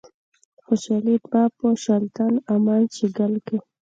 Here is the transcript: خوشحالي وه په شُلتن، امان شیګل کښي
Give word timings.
خوشحالي 0.63 1.15
وه 1.31 1.43
په 1.57 1.67
شُلتن، 1.83 2.33
امان 2.53 2.81
شیګل 2.95 3.33
کښي 3.45 3.57